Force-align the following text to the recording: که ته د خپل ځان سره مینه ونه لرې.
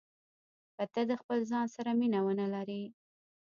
که 0.75 0.83
ته 0.93 1.01
د 1.09 1.11
خپل 1.21 1.39
ځان 1.51 1.65
سره 1.75 1.91
مینه 1.99 2.19
ونه 2.23 2.45
لرې. 2.53 2.83